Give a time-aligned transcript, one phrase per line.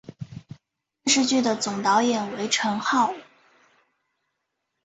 [0.03, 0.15] 该
[1.03, 3.13] 电视剧的总导演为成浩。